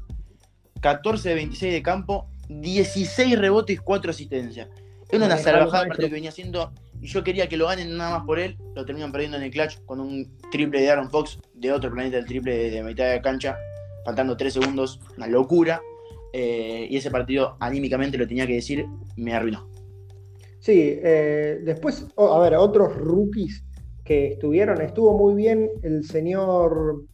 [0.80, 4.68] 14 de 26 de campo, 16 rebotes, 4 asistencias.
[5.10, 8.18] Era una salvajada el partido que venía haciendo y yo quería que lo ganen nada
[8.18, 8.58] más por él.
[8.76, 12.18] Lo terminan perdiendo en el clutch con un triple de Aaron Fox de otro planeta,
[12.18, 13.58] el triple de, de mitad de cancha,
[14.04, 15.82] faltando 3 segundos, una locura.
[16.34, 18.86] Eh, y ese partido anímicamente lo tenía que decir,
[19.16, 19.68] me arruinó.
[20.60, 23.64] Sí, eh, después, a ver, otros rookies
[24.04, 27.06] que estuvieron, estuvo muy bien el señor,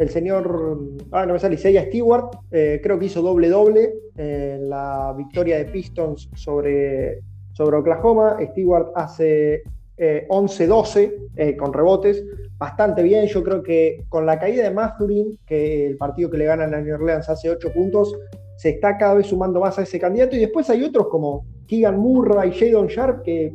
[0.00, 0.80] el señor,
[1.12, 5.66] ah, no me sale, Isaiah Stewart, eh, creo que hizo doble-doble en la victoria de
[5.66, 7.20] Pistons sobre,
[7.52, 8.38] sobre Oklahoma.
[8.50, 9.62] Stewart hace
[9.98, 12.24] 11-12 con rebotes,
[12.56, 13.26] bastante bien.
[13.26, 16.80] Yo creo que con la caída de Mathurin, que el partido que le ganan a
[16.80, 18.16] New Orleans hace 8 puntos,
[18.56, 20.36] se está cada vez sumando más a ese candidato.
[20.36, 23.52] Y después hay otros como Keegan Murray y Jadon Sharp que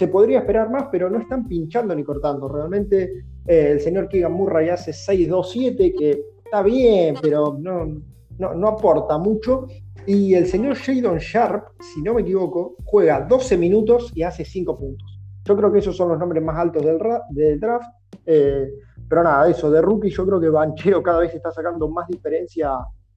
[0.00, 2.48] se podría esperar más, pero no están pinchando ni cortando.
[2.48, 8.00] Realmente eh, el señor Keegan Murray hace 6-2-7, que está bien, pero no,
[8.38, 9.66] no, aporta mucho.
[10.06, 14.78] Y el señor Jadon Sharp, si no me equivoco, juega 12 minutos y hace 5
[14.78, 15.20] puntos.
[15.44, 17.90] Yo creo que esos son los nombres más altos del, draft.
[18.24, 18.72] Eh,
[19.06, 22.70] pero nada, eso, de rookie yo creo que Banchero cada vez está sacando más diferencia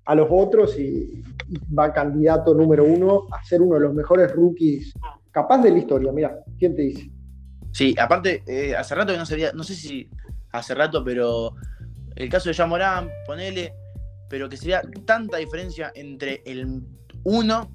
[0.03, 1.23] a los otros y,
[1.79, 4.93] va candidato número uno a ser uno de los mejores rookies
[5.33, 6.11] capaz de la historia.
[6.13, 7.11] Mira, ¿quién te dice?
[7.71, 10.09] Sí, aparte, eh, hace rato que no sabía, no sé si
[10.51, 11.55] hace rato, pero
[12.15, 13.73] el caso de Morán, ponele,
[14.29, 16.81] pero que sería tanta diferencia entre el
[17.23, 17.71] uno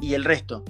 [0.00, 0.64] y el resto.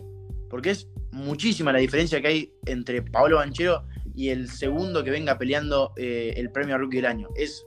[0.51, 5.39] Porque es muchísima la diferencia que hay entre Pablo Banchero y el segundo que venga
[5.39, 7.29] peleando eh, el premio Rookie del Año.
[7.37, 7.65] Es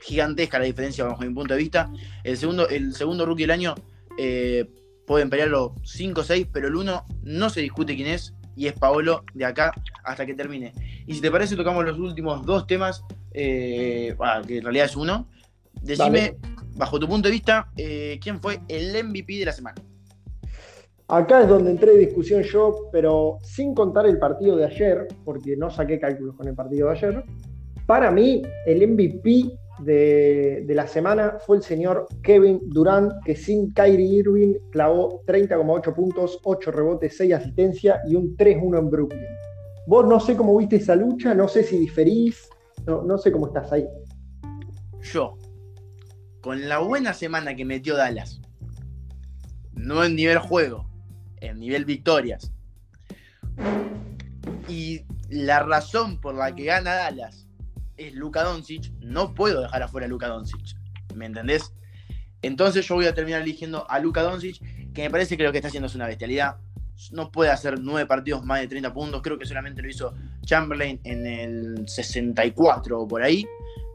[0.00, 1.90] gigantesca la diferencia bajo mi punto de vista.
[2.22, 3.74] El segundo, el segundo Rookie del Año
[4.18, 4.68] eh,
[5.06, 8.72] pueden pelearlo 5 o 6, pero el uno no se discute quién es y es
[8.74, 9.72] Paolo de acá
[10.04, 10.72] hasta que termine.
[11.06, 15.28] Y si te parece, tocamos los últimos dos temas, eh, que en realidad es uno.
[15.82, 16.36] Decime,
[16.76, 19.82] bajo tu punto de vista, quién fue el MVP de la semana.
[21.08, 25.54] Acá es donde entré en discusión yo, pero sin contar el partido de ayer, porque
[25.54, 27.24] no saqué cálculos con el partido de ayer.
[27.86, 34.18] Para mí, el MVP de, la semana fue el señor Kevin Durant, que sin Kyrie
[34.18, 39.26] Irving clavó 30,8 puntos, 8 rebotes, 6 asistencias y un 3-1 en Brooklyn.
[39.86, 42.48] Vos no sé cómo viste esa lucha, no sé si diferís,
[42.86, 43.86] no, no sé cómo estás ahí.
[45.02, 45.36] Yo,
[46.40, 48.40] con la buena semana que metió Dallas,
[49.72, 50.86] no en nivel juego,
[51.40, 52.52] en nivel victorias.
[54.68, 57.43] Y la razón por la que gana Dallas
[57.96, 60.76] es Luka Doncic, no puedo dejar afuera a Luka Doncic.
[61.14, 61.72] ¿Me entendés?
[62.42, 64.60] Entonces yo voy a terminar eligiendo a Luka Doncic,
[64.92, 66.56] que me parece que lo que está haciendo es una bestialidad.
[67.10, 69.22] No puede hacer nueve partidos más de 30 puntos.
[69.22, 73.46] Creo que solamente lo hizo Chamberlain en el 64 o por ahí.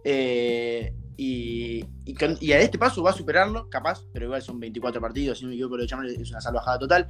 [0.04, 1.84] Eh, y,
[2.54, 5.38] a este paso va a superarlo, capaz, pero igual son 24 partidos.
[5.38, 7.10] Si no me equivoco, lo de Chamberlain es una salvajada total.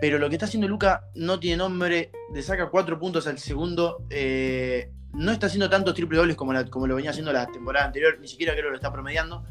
[0.00, 4.04] Pero lo que está haciendo Luca no tiene nombre, le saca cuatro puntos al segundo.
[4.10, 8.18] Eh, no está haciendo tantos triple dobles como, como lo venía haciendo la temporada anterior,
[8.20, 9.44] ni siquiera creo que lo está promediando.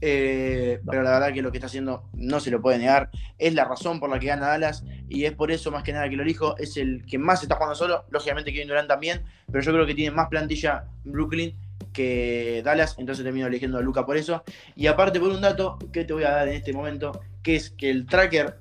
[0.00, 3.10] Eh, pero la verdad que lo que está haciendo no se lo puede negar.
[3.38, 6.08] Es la razón por la que gana Dallas y es por eso más que nada
[6.08, 6.56] que lo elijo.
[6.58, 8.04] Es el que más está jugando solo.
[8.10, 11.56] Lógicamente Kevin Durant también, pero yo creo que tiene más plantilla Brooklyn
[11.92, 14.44] que Dallas, entonces termino eligiendo a Luca por eso.
[14.76, 17.70] Y aparte por un dato que te voy a dar en este momento, que es
[17.70, 18.58] que el tracker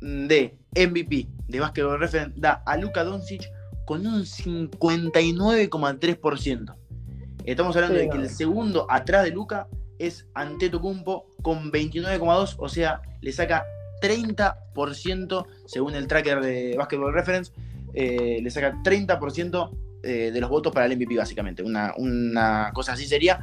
[0.00, 3.48] de MVP de Basketball Reference da a Luka Doncic
[3.90, 6.76] con un 59,3%.
[7.44, 9.66] Estamos hablando de que el segundo atrás de Luca
[9.98, 13.64] es Antetokounmpo con 29,2, o sea, le saca
[14.00, 17.50] 30% según el tracker de Basketball Reference,
[17.92, 21.64] eh, le saca 30% eh, de los votos para el MVP básicamente.
[21.64, 23.40] Una, cosa así sería.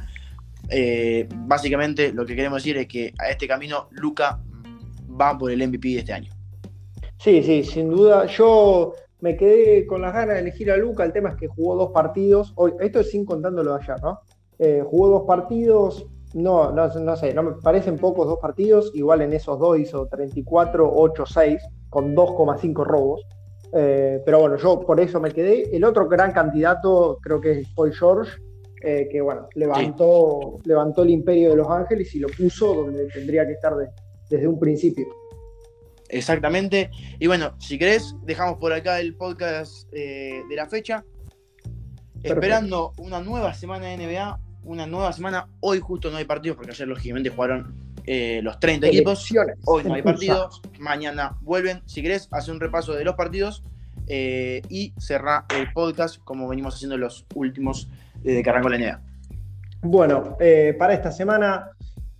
[0.70, 4.40] Eh, básicamente lo que queremos decir es que a este camino Luca
[5.20, 6.32] va por el MVP de este año.
[7.18, 8.24] Sí, sí, sin duda.
[8.24, 11.04] Yo me quedé con las ganas de elegir a Luca.
[11.04, 12.52] El tema es que jugó dos partidos.
[12.56, 14.20] Hoy, esto es sin contando lo de ayer, ¿no?
[14.58, 16.06] Eh, jugó dos partidos.
[16.34, 18.92] No, no, sé, no me parecen pocos dos partidos.
[18.94, 23.26] Igual en esos dos hizo 34, 8, 6, con 2,5 robos.
[23.72, 25.74] Eh, pero bueno, yo por eso me quedé.
[25.74, 28.32] El otro gran candidato creo que es Paul George,
[28.82, 33.46] eh, que bueno, levantó, levantó el imperio de Los Ángeles y lo puso donde tendría
[33.46, 33.74] que estar
[34.30, 35.06] desde un principio.
[36.08, 36.90] Exactamente.
[37.18, 41.04] Y bueno, si querés, dejamos por acá el podcast eh, de la fecha.
[42.22, 45.48] Esperando una nueva semana de NBA, una nueva semana.
[45.60, 47.74] Hoy justo no hay partidos porque ayer lógicamente jugaron
[48.06, 49.32] eh, los 30 equipos.
[49.64, 50.60] Hoy no hay partidos.
[50.78, 51.82] Mañana vuelven.
[51.86, 53.62] Si querés, hace un repaso de los partidos
[54.06, 57.88] eh, y cerrar el podcast como venimos haciendo los últimos
[58.22, 59.02] desde que arrancó la NBA.
[59.82, 60.36] Bueno,
[60.76, 61.70] para esta semana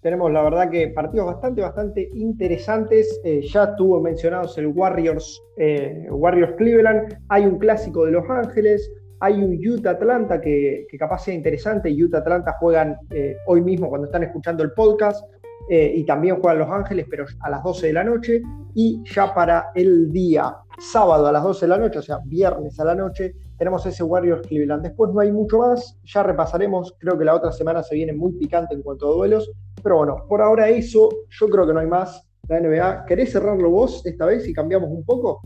[0.01, 3.21] tenemos la verdad que partidos bastante, bastante interesantes.
[3.25, 7.19] Eh, ya tuvo mencionados el Warriors, eh, Warriors Cleveland.
[7.29, 8.93] Hay un clásico de Los Ángeles.
[9.21, 11.91] Hay un Utah Atlanta que, capaz sea interesante.
[11.93, 15.25] Utah Atlanta juegan eh, hoy mismo cuando están escuchando el podcast.
[15.71, 18.41] y también juegan Los Ángeles, pero a las 12 de la noche.
[18.75, 22.79] Y ya para el día sábado a las 12 de la noche, o sea, viernes
[22.81, 24.83] a la noche, tenemos ese Warriors Cleveland.
[24.83, 28.33] Después no hay mucho más, ya repasaremos, creo que la otra semana se viene muy
[28.33, 29.51] picante en cuanto a duelos,
[29.89, 32.22] pero bueno, por ahora eso, yo creo que no hay más.
[32.47, 35.41] La NBA, ¿querés cerrarlo vos esta vez y cambiamos un poco?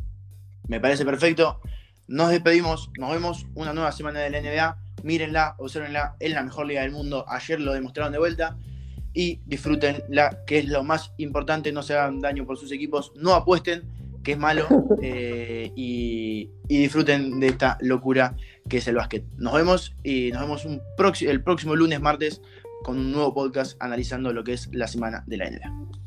[0.66, 1.60] Me parece perfecto.
[2.08, 4.76] Nos despedimos, nos vemos una nueva semana de la NBA.
[5.04, 7.24] Mírenla, observenla, es la mejor liga del mundo.
[7.28, 8.58] Ayer lo demostraron de vuelta
[9.14, 11.70] y disfrútenla, que es lo más importante.
[11.70, 13.84] No se hagan daño por sus equipos, no apuesten
[14.22, 14.66] que es malo,
[15.02, 18.34] eh, y, disfruten de esta locura
[18.68, 19.24] que es el básquet.
[19.36, 20.80] Nos vemos y nos vemos un
[21.20, 22.40] el próximo lunes, martes,
[22.82, 26.01] con un nuevo podcast analizando lo que es la semana de la NBA.